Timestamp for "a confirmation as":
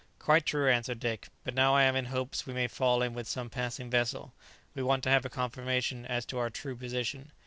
5.25-6.25